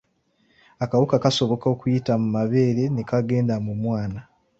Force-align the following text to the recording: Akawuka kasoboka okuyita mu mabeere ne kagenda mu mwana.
Akawuka 0.83 1.15
kasoboka 1.23 1.65
okuyita 1.73 2.13
mu 2.21 2.27
mabeere 2.37 2.83
ne 2.89 3.03
kagenda 3.09 3.55
mu 3.65 3.73
mwana. 3.81 4.19